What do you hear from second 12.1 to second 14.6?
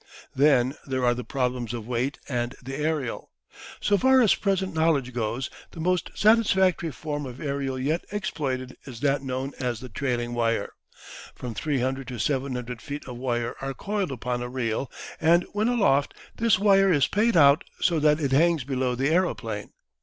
700 feet of wire are coiled upon a